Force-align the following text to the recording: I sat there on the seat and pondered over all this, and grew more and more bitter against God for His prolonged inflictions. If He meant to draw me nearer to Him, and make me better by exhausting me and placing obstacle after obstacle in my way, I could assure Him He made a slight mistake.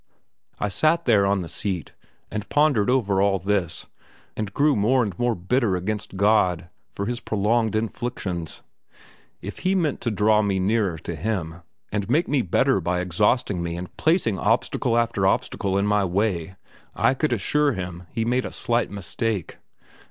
I 0.57 0.67
sat 0.67 1.05
there 1.05 1.27
on 1.27 1.43
the 1.43 1.47
seat 1.47 1.93
and 2.31 2.49
pondered 2.49 2.89
over 2.89 3.21
all 3.21 3.37
this, 3.37 3.85
and 4.35 4.51
grew 4.51 4.75
more 4.75 5.03
and 5.03 5.13
more 5.19 5.35
bitter 5.35 5.75
against 5.75 6.17
God 6.17 6.69
for 6.89 7.05
His 7.05 7.19
prolonged 7.19 7.75
inflictions. 7.75 8.63
If 9.43 9.59
He 9.59 9.75
meant 9.75 10.01
to 10.01 10.09
draw 10.09 10.41
me 10.41 10.59
nearer 10.59 10.97
to 10.97 11.15
Him, 11.15 11.61
and 11.91 12.09
make 12.09 12.27
me 12.27 12.41
better 12.41 12.81
by 12.81 12.99
exhausting 12.99 13.61
me 13.61 13.75
and 13.77 13.95
placing 13.95 14.39
obstacle 14.39 14.97
after 14.97 15.27
obstacle 15.27 15.77
in 15.77 15.85
my 15.85 16.03
way, 16.03 16.55
I 16.95 17.13
could 17.13 17.31
assure 17.31 17.73
Him 17.73 18.07
He 18.11 18.25
made 18.25 18.47
a 18.47 18.51
slight 18.51 18.89
mistake. 18.89 19.57